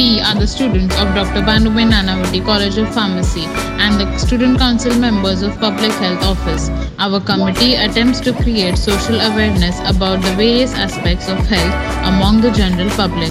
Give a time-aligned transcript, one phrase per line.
[0.00, 1.42] We are the students of Dr.
[1.46, 3.44] Bhanuben Nanavati College of Pharmacy
[3.84, 6.70] and the Student Council members of Public Health Office.
[6.98, 11.76] Our committee attempts to create social awareness about the various aspects of health
[12.12, 13.30] among the general public.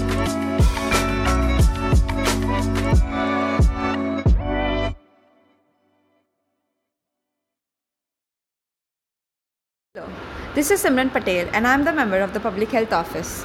[9.92, 10.06] Hello,
[10.54, 13.44] this is Simran Patel and I am the member of the Public Health Office.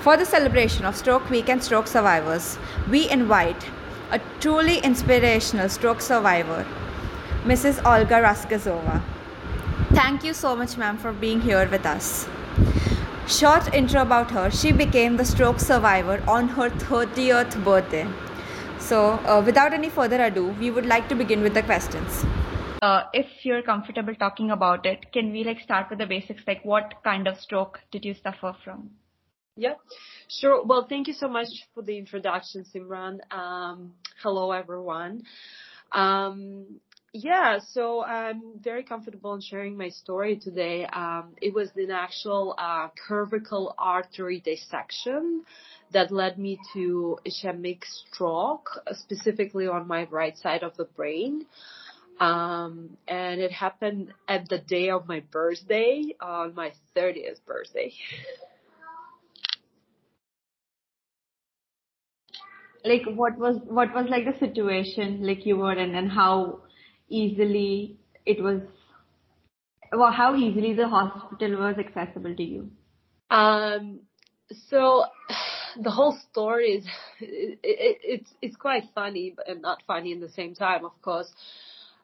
[0.00, 2.56] For the celebration of Stroke Week and stroke survivors,
[2.88, 3.66] we invite
[4.12, 6.64] a truly inspirational stroke survivor,
[7.42, 7.78] Mrs.
[7.84, 9.02] Olga Raskazova.
[9.94, 12.28] Thank you so much, ma'am, for being here with us.
[13.26, 18.06] Short intro about her she became the stroke survivor on her 30th birthday.
[18.78, 22.24] So, uh, without any further ado, we would like to begin with the questions.
[22.80, 26.42] Uh, if you're comfortable talking about it, can we like start with the basics?
[26.46, 28.90] Like, what kind of stroke did you suffer from?
[29.58, 29.74] Yeah,
[30.28, 30.64] sure.
[30.64, 33.18] Well, thank you so much for the introduction, Simran.
[33.32, 33.92] Um,
[34.22, 35.22] hello, everyone.
[35.90, 36.80] Um,
[37.12, 40.86] yeah, so I'm very comfortable in sharing my story today.
[40.86, 45.42] Um, it was an actual uh, cervical artery dissection
[45.92, 51.46] that led me to ischemic stroke, specifically on my right side of the brain.
[52.20, 57.92] Um, and it happened at the day of my birthday, on my 30th birthday.
[62.84, 66.62] Like, what was what was like the situation like you were in, and how
[67.08, 68.60] easily it was,
[69.92, 72.70] well, how easily the hospital was accessible to you?
[73.30, 74.00] Um,
[74.68, 75.04] so
[75.82, 76.86] the whole story is
[77.20, 81.30] it, it, it's it's quite funny, but not funny in the same time, of course.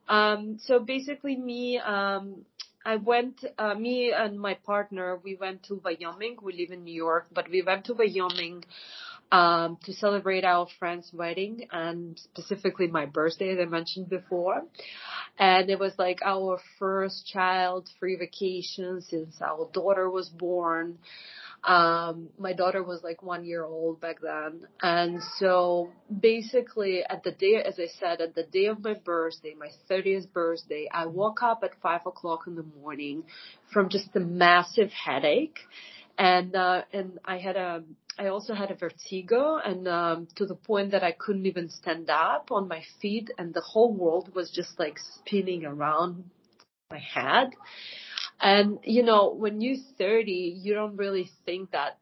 [0.08, 2.44] Um, so basically, me um,
[2.84, 6.36] I went, uh, me and my partner, we went to Wyoming.
[6.42, 8.64] We live in New York, but we went to Wyoming
[9.32, 14.62] um, to celebrate our friend's wedding and specifically my birthday, as I mentioned before.
[15.38, 20.98] And it was like our first child free vacation since our daughter was born.
[21.64, 24.66] Um, my daughter was like one year old back then.
[24.82, 25.90] And so
[26.20, 30.30] basically at the day, as I said, at the day of my birthday, my 30th
[30.32, 33.24] birthday, I woke up at five o'clock in the morning
[33.72, 35.58] from just a massive headache.
[36.18, 37.82] And, uh, and I had a,
[38.18, 42.10] I also had a vertigo and, um, to the point that I couldn't even stand
[42.10, 46.30] up on my feet and the whole world was just like spinning around
[46.90, 47.50] my head.
[48.40, 51.98] And you know, when you're 30, you don't really think that,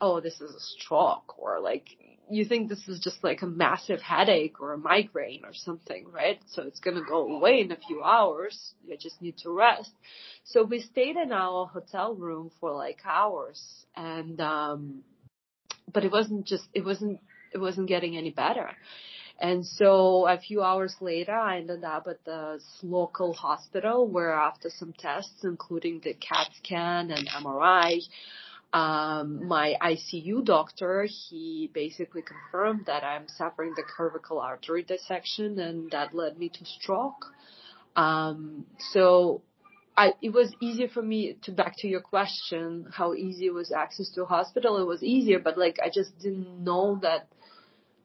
[0.00, 1.88] oh, this is a stroke or like,
[2.30, 6.40] you think this is just like a massive headache or a migraine or something, right?
[6.46, 8.74] So it's gonna go away in a few hours.
[8.86, 9.90] You just need to rest.
[10.44, 13.60] So we stayed in our hotel room for like hours
[13.94, 15.02] and, um,
[15.90, 17.20] but it wasn't just, it wasn't,
[17.52, 18.70] it wasn't getting any better.
[19.40, 24.70] And so a few hours later, I ended up at the local hospital where after
[24.70, 28.00] some tests, including the CAT scan and MRI,
[28.72, 35.90] um, my ICU doctor, he basically confirmed that I'm suffering the cervical artery dissection and
[35.90, 37.26] that led me to stroke.
[37.96, 39.42] Um, so
[39.96, 44.08] I, it was easier for me to back to your question, how easy was access
[44.10, 44.78] to a hospital.
[44.78, 47.28] It was easier, but like I just didn't know that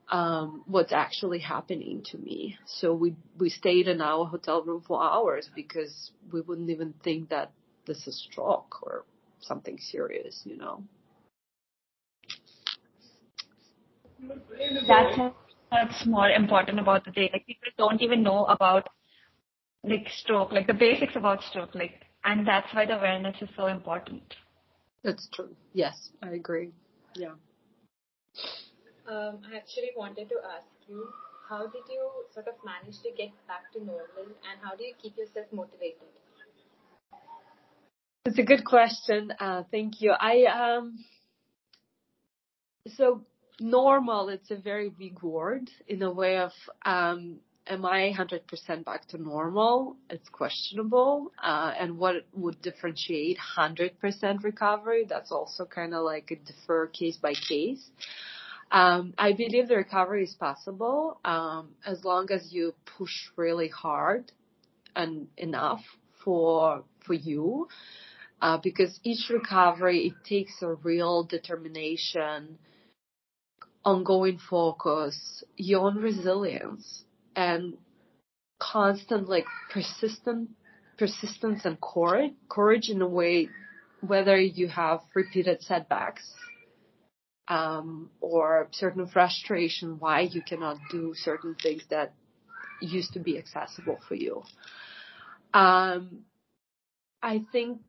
[0.09, 2.57] um, what's actually happening to me.
[2.65, 7.29] So we we stayed in our hotel room for hours because we wouldn't even think
[7.29, 7.51] that
[7.85, 9.05] this is stroke or
[9.39, 10.83] something serious, you know.
[14.87, 15.17] That's
[15.71, 17.29] that's more important about the day.
[17.31, 18.87] Like people don't even know about
[19.83, 23.67] like stroke, like the basics about stroke, like, and that's why the awareness is so
[23.67, 24.35] important.
[25.03, 25.55] That's true.
[25.73, 26.71] Yes, I agree.
[27.15, 27.35] Yeah.
[29.07, 31.07] Um, I actually wanted to ask you,
[31.47, 34.93] how did you sort of manage to get back to normal and how do you
[35.01, 36.09] keep yourself motivated?
[38.25, 39.31] It's a good question.
[39.40, 40.11] Uh, thank you.
[40.11, 40.99] I, um,
[42.97, 43.22] so
[43.61, 46.52] normal, it's a very big word in a way of,
[46.85, 47.37] um,
[47.69, 49.97] am I 100% back to normal?
[50.09, 51.31] It's questionable.
[51.41, 55.05] Uh, and what would differentiate 100% recovery?
[55.08, 57.90] That's also kind of like a defer case by case.
[58.72, 64.31] Um, I believe the recovery is possible um, as long as you push really hard
[64.96, 65.81] and enough
[66.23, 67.69] for for you,
[68.41, 72.58] uh, because each recovery it takes a real determination,
[73.85, 77.03] ongoing focus, your own resilience,
[77.37, 77.78] and
[78.59, 80.49] constant like persistent
[80.97, 83.47] persistence and courage courage in a way
[84.01, 86.34] whether you have repeated setbacks
[87.47, 92.13] um, or certain frustration why you cannot do certain things that
[92.81, 94.43] used to be accessible for you.
[95.53, 96.25] Um,
[97.22, 97.79] I think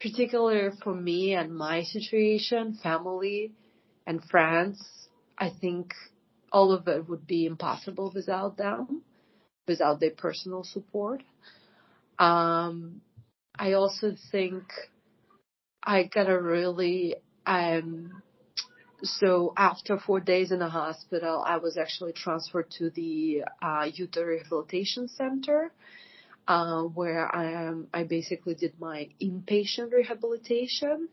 [0.00, 3.52] particularly for me and my situation, family
[4.06, 5.08] and friends,
[5.38, 5.94] I think
[6.52, 9.02] all of it would be impossible without them,
[9.66, 11.22] without their personal support.
[12.18, 13.00] Um,
[13.58, 14.64] I also think
[15.82, 17.16] I got a really,
[17.46, 18.22] um,
[19.02, 24.16] so after four days in the hospital, I was actually transferred to the uh, youth
[24.16, 25.72] rehabilitation center,
[26.46, 27.88] uh, where I am.
[27.92, 31.08] I basically did my inpatient rehabilitation,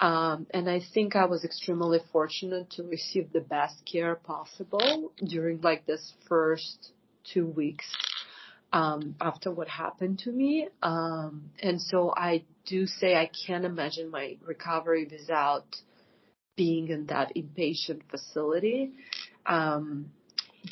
[0.00, 5.60] um, and I think I was extremely fortunate to receive the best care possible during
[5.60, 6.92] like this first
[7.32, 7.86] two weeks
[8.72, 10.68] um, after what happened to me.
[10.82, 15.66] Um, and so I do say I can't imagine my recovery without
[16.56, 18.92] being in that inpatient facility
[19.46, 20.10] um,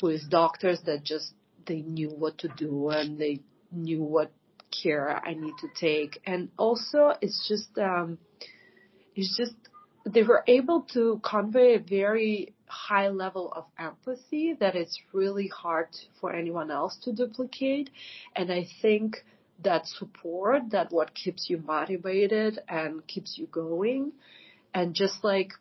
[0.01, 1.33] with doctors that just
[1.65, 3.39] they knew what to do and they
[3.71, 4.31] knew what
[4.83, 6.19] care I need to take.
[6.25, 8.17] And also, it's just um,
[9.15, 9.55] it's just
[10.05, 15.87] they were able to convey a very high level of empathy that it's really hard
[16.19, 17.89] for anyone else to duplicate.
[18.35, 19.17] And I think
[19.63, 24.11] that support, that what keeps you motivated and keeps you going
[24.73, 25.51] and just like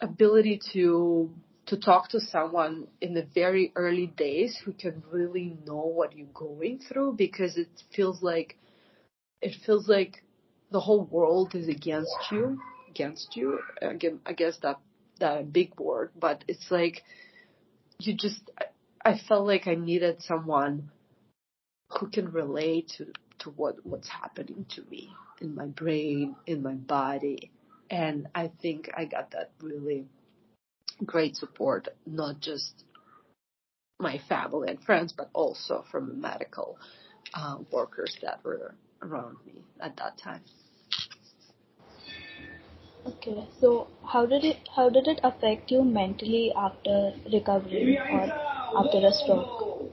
[0.00, 1.30] ability to
[1.66, 6.26] to talk to someone in the very early days who can really know what you're
[6.34, 8.58] going through because it feels like
[9.40, 10.22] it feels like
[10.70, 12.58] the whole world is against you
[12.94, 14.78] against you again i guess that
[15.20, 17.02] that big word but it's like
[17.98, 18.50] you just
[19.04, 20.90] i felt like i needed someone
[21.98, 23.06] who can relate to
[23.38, 25.10] to what what's happening to me
[25.40, 27.50] in my brain in my body
[27.90, 30.06] and I think I got that really
[31.04, 32.84] great support, not just
[34.00, 36.78] my family and friends, but also from medical
[37.34, 40.42] uh, workers that were around me at that time.
[43.06, 48.32] Okay, so how did it how did it affect you mentally after recovery or
[48.78, 49.90] after a stroke?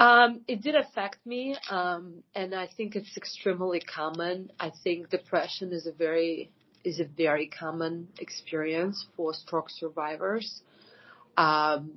[0.00, 4.50] Um, it did affect me, um, and I think it's extremely common.
[4.58, 6.50] I think depression is a very
[6.82, 10.62] is a very common experience for stroke survivors.
[11.36, 11.92] Um,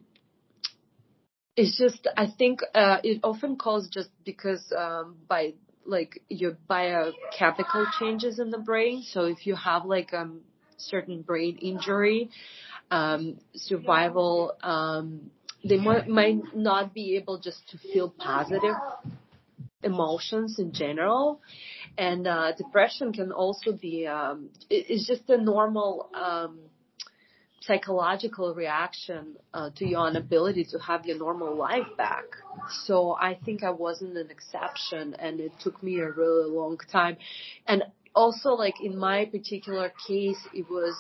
[1.58, 5.56] it's just, I think, uh, it often causes just because, um, by
[5.88, 9.04] like your biochemical changes in the brain.
[9.04, 10.42] So if you have like, um,
[10.78, 12.30] certain brain injury,
[12.92, 15.32] um, survival, um,
[15.68, 18.76] they might, might not be able just to feel positive
[19.84, 21.40] emotions in general
[21.98, 26.60] and uh, depression can also be um, it, it's just a normal um,
[27.68, 32.24] psychological reaction uh, to your inability to have your normal life back.
[32.86, 37.18] So I think I wasn't an exception, and it took me a really long time.
[37.68, 37.84] And
[38.16, 40.96] also, like in my particular case, it was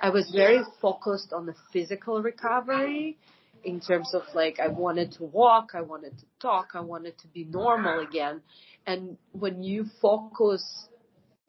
[0.00, 3.18] I was very focused on the physical recovery
[3.64, 7.26] in terms of like I wanted to walk, I wanted to talk, I wanted to
[7.28, 8.40] be normal again.
[8.86, 10.88] And when you focus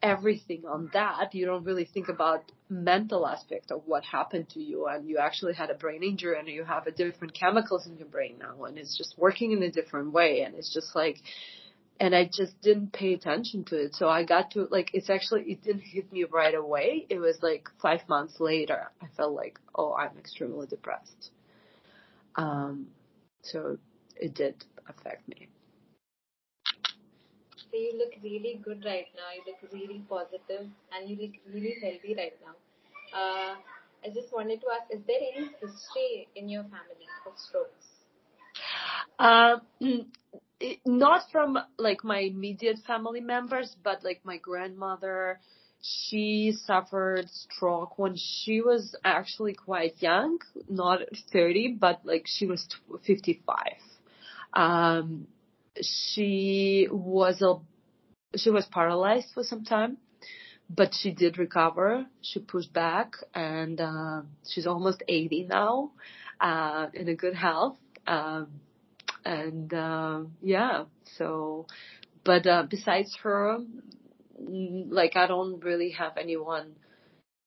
[0.02, 4.86] everything on that, you don't really think about mental aspect of what happened to you
[4.86, 8.08] and you actually had a brain injury and you have a different chemicals in your
[8.08, 11.18] brain now and it's just working in a different way and it's just like
[12.00, 13.94] and I just didn't pay attention to it.
[13.94, 17.06] So I got to like it's actually it didn't hit me right away.
[17.10, 18.90] It was like five months later.
[19.02, 21.30] I felt like, oh, I'm extremely depressed.
[22.36, 22.86] Um,
[23.42, 23.76] so
[24.16, 25.48] it did affect me.
[27.70, 29.30] So you look really good right now.
[29.34, 32.54] You look really positive and you look really healthy right now.
[33.16, 33.54] Uh,
[34.04, 37.86] I just wanted to ask, is there any history in your family of strokes?
[39.18, 40.06] Um,
[40.86, 45.38] not from like my immediate family members, but like my grandmother,
[45.82, 51.00] she suffered stroke when she was actually quite young, not
[51.32, 52.66] 30, but like she was
[53.06, 53.56] 55.
[54.52, 55.26] Um,
[55.80, 57.54] she was a
[58.36, 59.98] she was paralyzed for some time,
[60.68, 62.06] but she did recover.
[62.22, 65.90] She pushed back, and uh, she's almost 80 now,
[66.40, 67.76] uh, in a good health.
[68.06, 68.48] Um,
[69.24, 70.84] and uh, yeah,
[71.16, 71.66] so,
[72.24, 73.58] but uh, besides her,
[74.40, 76.76] mm, like I don't really have anyone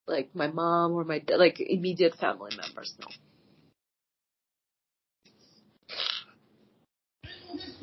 [0.05, 2.93] like my mom or my like immediate family members.
[2.99, 3.07] No.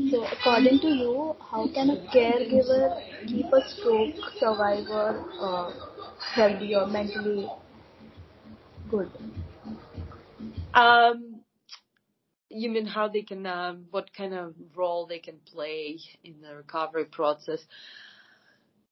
[0.09, 5.73] So, according to you, how can a caregiver keep a stroke survivor uh,
[6.35, 7.47] healthy or mentally
[8.88, 9.11] good?
[10.73, 11.40] Um,
[12.49, 16.57] you mean how they can, um, what kind of role they can play in the
[16.57, 17.61] recovery process?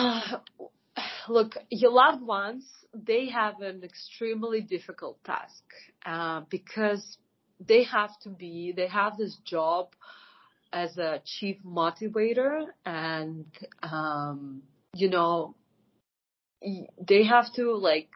[1.30, 2.66] Look, your loved ones,
[2.96, 5.64] they have an extremely difficult task,
[6.04, 7.18] uh, because
[7.60, 9.90] they have to be, they have this job
[10.72, 13.46] as a chief motivator and,
[13.84, 14.62] um,
[14.94, 15.56] you know,
[16.62, 18.10] they have to like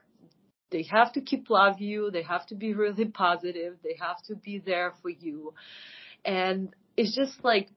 [0.71, 4.35] they have to keep love you they have to be really positive they have to
[4.35, 5.53] be there for you.
[6.25, 7.69] And it's just like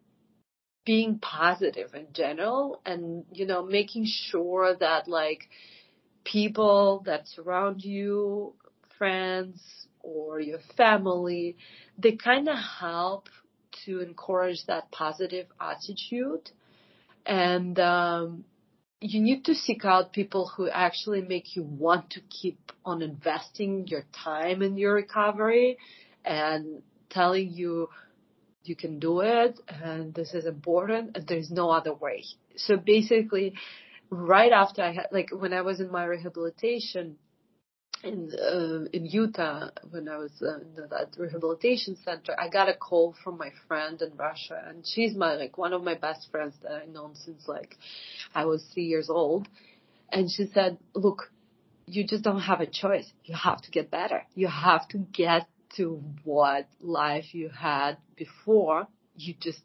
[0.85, 5.49] being positive in general and you know making sure that like
[6.25, 8.54] people that surround you
[8.97, 9.61] friends
[10.00, 11.56] or your family
[11.99, 13.28] they kind of help
[13.85, 16.50] to encourage that positive attitude
[17.25, 18.45] and um
[19.00, 23.87] you need to seek out people who actually make you want to keep on investing
[23.88, 25.76] your time in your recovery
[26.25, 27.88] and telling you
[28.64, 32.25] you can do it and this is important and there's no other way.
[32.56, 33.54] So basically,
[34.11, 37.16] right after I had, like when I was in my rehabilitation,
[38.03, 42.75] in uh, in Utah when I was uh, in that rehabilitation center, I got a
[42.75, 46.55] call from my friend in Russia, and she's my like one of my best friends
[46.62, 47.76] that I've known since like
[48.35, 49.49] I was three years old,
[50.11, 51.33] and she said, "Look,
[51.87, 53.11] you just don't have a choice.
[53.25, 54.23] You have to get better.
[54.35, 58.87] You have to get to what life you had before.
[59.17, 59.62] You just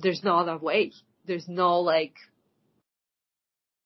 [0.00, 0.92] there's no other way.
[1.26, 2.14] There's no like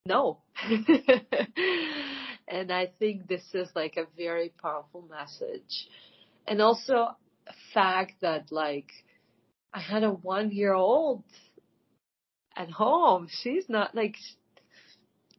[0.07, 0.38] no."
[2.46, 5.88] And I think this is like a very powerful message.
[6.46, 7.16] And also
[7.72, 8.90] fact that like
[9.72, 11.24] I had a one year old
[12.56, 13.28] at home.
[13.30, 14.16] She's not like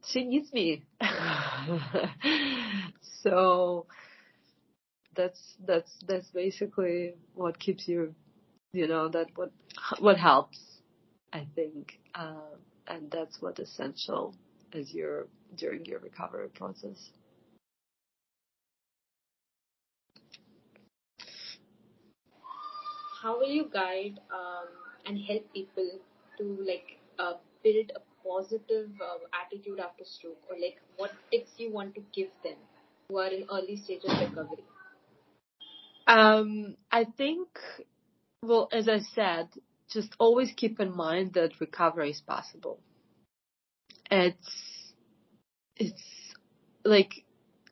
[0.06, 0.84] she needs me.
[3.22, 3.86] so
[5.16, 8.14] that's that's that's basically what keeps you
[8.72, 9.50] you know that what
[9.98, 10.60] what helps
[11.32, 12.54] I think uh,
[12.86, 14.34] and that's what essential
[14.72, 17.10] as you're during your recovery process.
[23.22, 24.68] How will you guide um,
[25.04, 25.90] and help people
[26.38, 31.72] to like uh, build a positive uh, attitude after stroke, or like what tips you
[31.72, 32.56] want to give them
[33.08, 34.64] who are in early stage of recovery?
[36.06, 37.48] Um, I think,
[38.42, 39.48] well, as I said,
[39.92, 42.78] just always keep in mind that recovery is possible.
[44.10, 44.92] It's
[45.76, 46.02] it's
[46.84, 47.24] like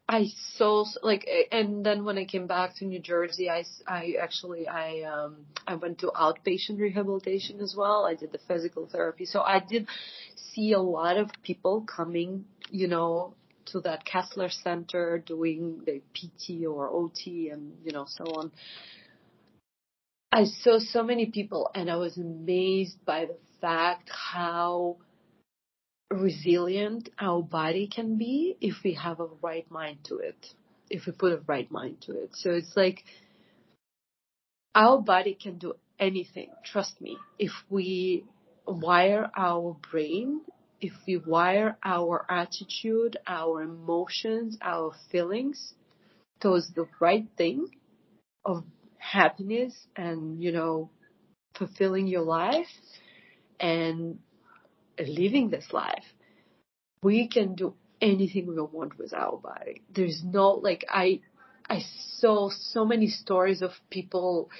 [0.08, 0.26] I
[0.56, 5.02] so like and then when I came back to New Jersey I, I actually I
[5.02, 8.04] um I went to outpatient rehabilitation as well.
[8.04, 9.24] I did the physical therapy.
[9.24, 9.88] So I did
[10.52, 13.34] see a lot of people coming you know
[13.66, 18.52] to that Kessler Center doing the PT or OT and you know so on.
[20.30, 24.96] I saw so many people and I was amazed by the fact how
[26.11, 30.46] resilient our body can be if we have a right mind to it,
[30.90, 32.30] if we put a right mind to it.
[32.34, 33.04] So it's like
[34.75, 38.25] our body can do anything, trust me, if we
[38.66, 40.40] wire our brain,
[40.80, 45.75] if we wire our attitude, our emotions, our feelings
[46.40, 47.68] towards the right thing
[48.44, 48.64] of
[48.99, 50.90] happiness and, you know,
[51.56, 52.66] fulfilling your life
[53.61, 54.18] and
[54.98, 56.04] living this life,
[57.02, 59.82] we can do anything we want with our body.
[59.94, 61.20] There's no, like, I,
[61.68, 61.82] I
[62.18, 64.50] saw so many stories of people,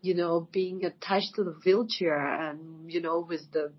[0.00, 3.72] you know, being attached to the wheelchair and, you know, with the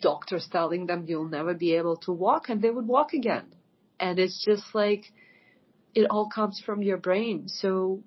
[0.00, 3.46] doctors telling them you'll never be able to walk and they would walk again.
[3.98, 5.04] And it's just like,
[5.94, 7.48] it all comes from your brain.
[7.48, 8.02] So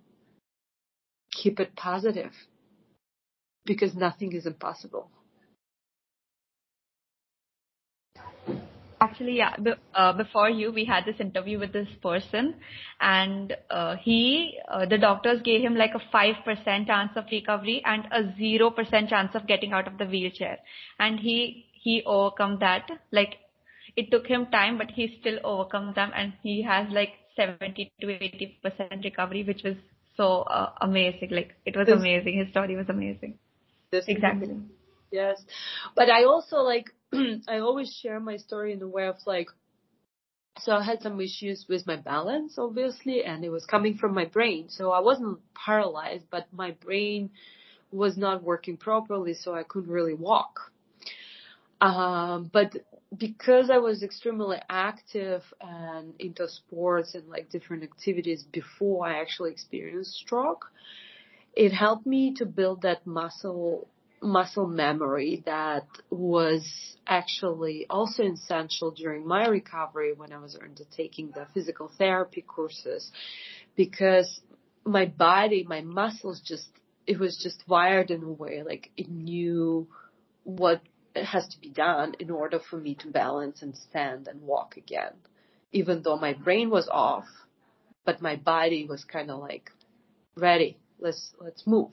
[1.32, 2.32] keep it positive
[3.66, 5.10] because nothing is impossible.
[9.12, 12.56] Actually uh, before you we had this interview with this person
[13.00, 18.06] and uh, he uh, the doctors gave him like a 5% chance of recovery and
[18.12, 20.58] a 0% chance of getting out of the wheelchair.
[21.00, 22.90] And he he overcome that.
[23.12, 23.38] Like
[23.96, 28.08] it took him time but he still overcome them and he has like 70 to
[28.08, 29.76] 80% recovery which was
[30.16, 31.30] so uh, amazing.
[31.32, 32.38] Like it was amazing.
[32.38, 33.38] His story was amazing.
[33.92, 34.56] exactly.
[35.12, 35.44] Yes.
[35.96, 36.86] But i also like
[37.48, 39.48] I always share my story in a way of like,
[40.60, 44.26] so I had some issues with my balance, obviously, and it was coming from my
[44.26, 44.70] brain.
[44.70, 47.32] So I wasn't paralyzed, but my brain
[47.92, 50.72] was not working properly, so I couldn't really walk.
[51.82, 52.76] Um, but
[53.18, 59.52] because I was extremely active and into sports and like different activities before I actually
[59.52, 60.72] experienced stroke,
[61.56, 63.88] it helped me to build that muscle
[64.22, 66.64] muscle memory that was
[67.08, 73.12] actually also essential during my recovery when I was undertaking the physical therapy courses
[73.76, 74.42] because
[74.86, 76.70] my body, my muscles just,
[77.08, 79.88] it was just wired in a way like it knew
[80.44, 80.82] what
[81.16, 85.14] has to be done in order for me to balance and stand and walk again.
[85.72, 87.26] Even though my brain was off,
[88.06, 89.72] but my body was kind of like
[90.36, 90.78] ready.
[91.02, 91.92] Let's, let's move.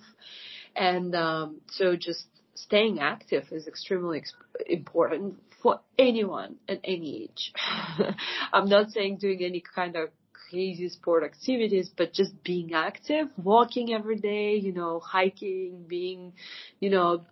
[0.77, 4.35] And, um, so just staying active is extremely ex-
[4.67, 7.53] important for anyone at any age.
[8.53, 10.11] I'm not saying doing any kind of
[10.51, 16.33] crazy sport activities, but just being active, walking every day, you know, hiking, being,
[16.81, 17.25] you know,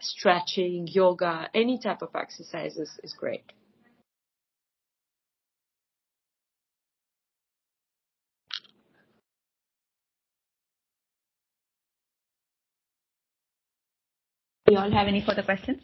[0.00, 3.44] stretching, yoga, any type of exercises is great.
[14.66, 15.82] Do you all have any further questions?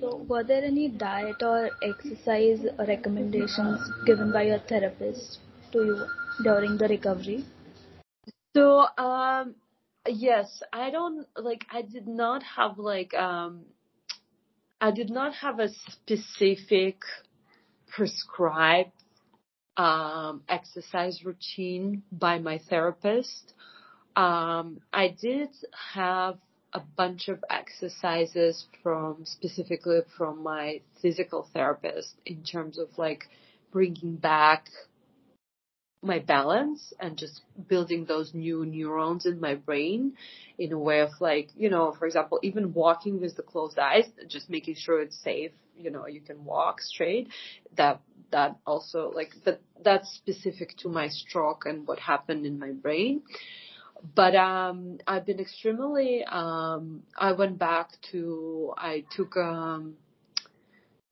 [0.00, 5.38] So, were there any diet or exercise recommendations given by your therapist
[5.72, 6.06] to you
[6.42, 7.44] during the recovery?
[8.56, 9.54] So, um,
[10.08, 11.64] yes, I don't like.
[11.70, 13.66] I did not have like um,
[14.80, 17.02] I did not have a specific
[17.88, 18.92] prescribed
[19.76, 23.54] um exercise routine by my therapist.
[24.16, 25.50] Um, I did
[25.94, 26.38] have
[26.72, 33.24] a bunch of exercises from specifically from my physical therapist in terms of like
[33.72, 34.68] bringing back
[36.02, 40.12] my balance and just building those new neurons in my brain
[40.58, 44.04] in a way of like, you know, for example, even walking with the closed eyes,
[44.28, 47.28] just making sure it's safe, you know, you can walk straight.
[47.76, 48.00] That,
[48.32, 53.22] that also like, that, that's specific to my stroke and what happened in my brain.
[54.02, 59.96] But, um, I've been extremely, um, I went back to, I took, um,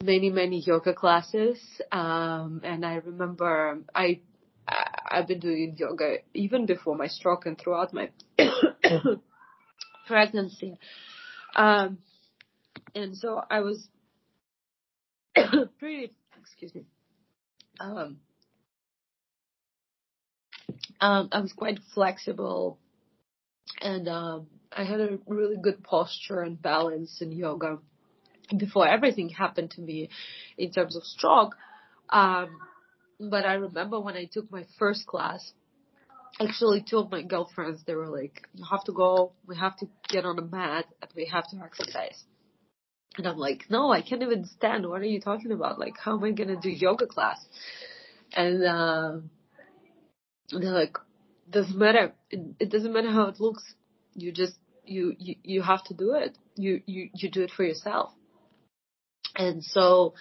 [0.03, 1.59] many, many yoga classes.
[1.90, 4.20] Um, and I remember I
[5.11, 8.11] I've been doing yoga even before my stroke and throughout my
[10.07, 10.79] pregnancy.
[11.57, 11.98] Um,
[12.94, 13.88] and so I was
[15.79, 16.85] pretty, excuse me,
[17.81, 18.18] um,
[21.01, 22.79] um, I was quite flexible
[23.81, 27.79] and, um, I had a really good posture and balance in yoga
[28.57, 30.11] before everything happened to me
[30.57, 31.55] in terms of stroke.
[32.11, 32.59] Um,
[33.19, 35.53] but I remember when I took my first class,
[36.41, 39.89] actually two of my girlfriends, they were like, you have to go, we have to
[40.09, 42.25] get on a mat and we have to exercise.
[43.17, 44.89] And I'm like, no, I can't even stand.
[44.89, 45.79] What are you talking about?
[45.79, 47.45] Like, how am I going to do yoga class?
[48.33, 49.13] And, uh,
[50.51, 50.97] they're like,
[51.51, 52.13] doesn't matter.
[52.31, 53.63] It, it doesn't matter how it looks.
[54.15, 56.37] You just, you, you, you have to do it.
[56.57, 58.13] You, you, you do it for yourself.
[59.37, 60.15] And so,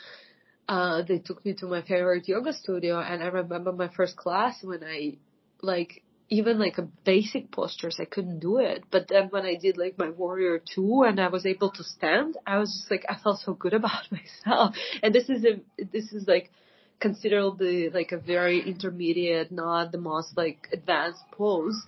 [0.69, 4.57] uh, they took me to my favorite yoga studio and I remember my first class
[4.63, 5.17] when I,
[5.61, 8.83] like, even like a basic postures, I couldn't do it.
[8.91, 12.37] But then when I did like my warrior two and I was able to stand,
[12.45, 14.75] I was just like, I felt so good about myself.
[15.01, 16.51] And this is a, this is like
[16.99, 21.81] considerably like a very intermediate, not the most like advanced pose.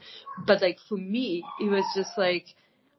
[0.45, 2.45] But like for me, it was just like,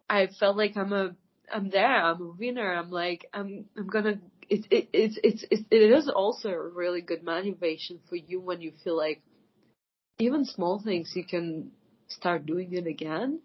[0.08, 1.14] I felt like I'm a,
[1.52, 5.62] I'm there, I'm a winner, I'm like, I'm, I'm gonna it it, it's it's it's
[5.70, 9.22] it is also a really good motivation for you when you feel like
[10.18, 11.70] even small things you can
[12.08, 13.40] start doing it again.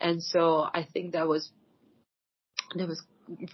[0.00, 1.50] And so i think that was
[2.76, 3.02] that was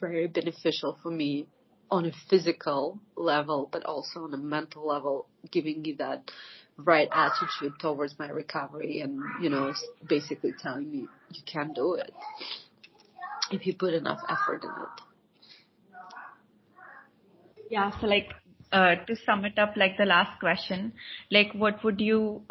[0.00, 1.46] very beneficial for me
[1.90, 6.30] on a physical level but also on a mental level giving you that
[6.76, 9.72] right attitude towards my recovery and you know
[10.08, 12.12] basically telling me you can do it
[13.50, 15.02] if you put enough effort in it.
[17.70, 18.30] Yeah, so like
[18.72, 20.92] uh, to sum it up, like the last question,
[21.30, 22.42] like what would you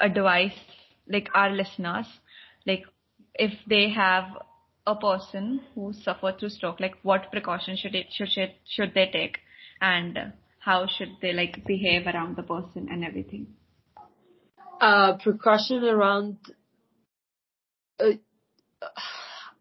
[0.00, 0.52] advise
[1.08, 2.06] like our listeners,
[2.66, 2.84] like
[3.34, 4.24] if they have
[4.88, 9.08] a person who suffered through stroke, like what precautions should it should should, should they
[9.12, 9.38] take,
[9.82, 13.46] and how should they like behave around the person and everything?
[14.80, 16.38] Uh, precaution around.
[18.00, 18.12] Uh,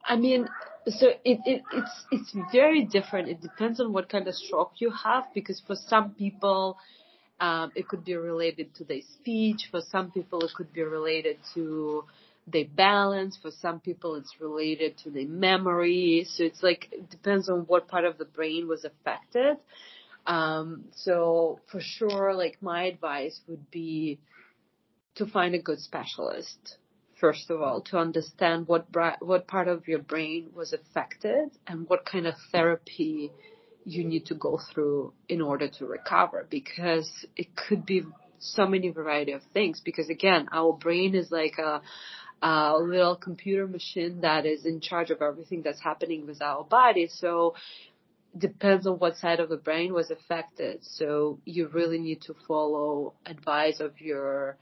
[0.05, 0.47] I mean,
[0.87, 3.27] so it, it it's it's very different.
[3.27, 6.77] It depends on what kind of stroke you have because for some people
[7.41, 9.67] um, it could be related to their speech.
[9.71, 12.05] For some people it could be related to
[12.47, 13.37] they balance.
[13.41, 16.25] For some people, it's related to the memory.
[16.29, 19.57] So it's like, it depends on what part of the brain was affected.
[20.25, 24.19] Um, so for sure, like my advice would be
[25.15, 26.77] to find a good specialist.
[27.19, 31.89] First of all, to understand what bra- what part of your brain was affected and
[31.89, 33.31] what kind of therapy
[33.85, 38.03] you need to go through in order to recover because it could be
[38.37, 41.81] so many variety of things because again our brain is like a
[42.41, 47.07] a little computer machine that is in charge of everything that's happening with our body.
[47.07, 47.55] So
[48.37, 50.79] depends on what side of the brain was affected.
[50.83, 54.57] So you really need to follow advice of your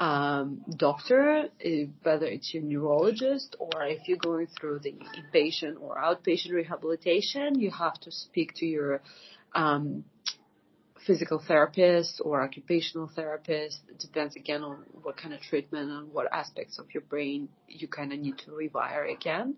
[0.00, 5.96] um, doctor, eh, whether it's your neurologist or if you're going through the inpatient or
[5.96, 9.00] outpatient rehabilitation, you have to speak to your
[9.54, 10.04] um,
[11.06, 13.80] physical therapist or occupational therapist.
[13.88, 17.88] It depends again on what kind of treatment and what aspects of your brain you
[17.88, 19.56] kind of need to rewire again.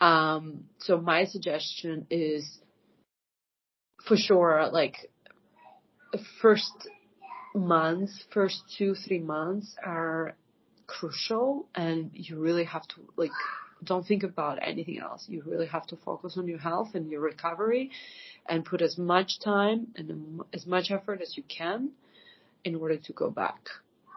[0.00, 2.58] Um, so my suggestion is
[4.06, 4.96] for sure, like
[6.40, 6.72] first
[7.54, 10.34] months, first two, three months are
[10.86, 13.30] crucial and you really have to like
[13.84, 15.24] don't think about anything else.
[15.28, 17.90] You really have to focus on your health and your recovery
[18.48, 21.90] and put as much time and as much effort as you can
[22.64, 23.68] in order to go back.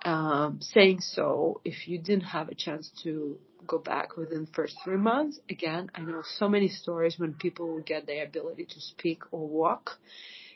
[0.06, 4.76] Um, saying so, if you didn't have a chance to go back within the first
[4.84, 9.23] three months, again, I know so many stories when people get the ability to speak
[9.32, 9.91] or walk,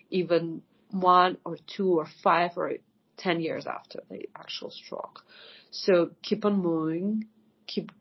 [0.10, 2.74] even one or two or five or
[3.18, 5.22] ten years after the actual stroke.
[5.72, 7.28] So keep on moving,
[7.68, 7.92] keep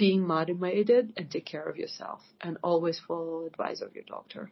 [0.00, 4.50] being motivated and take care of yourself and always follow advice of your doctor.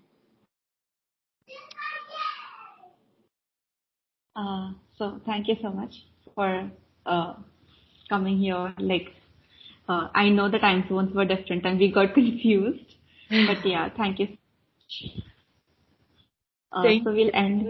[4.37, 5.95] Uh, so thank you so much
[6.35, 6.71] for
[7.07, 7.35] uh,
[8.11, 8.75] coming here.
[8.79, 9.09] Like,
[9.89, 12.95] uh, I know the time zones were different and we got confused,
[13.31, 14.29] but yeah, thank you.
[16.71, 17.67] Uh, so we'll end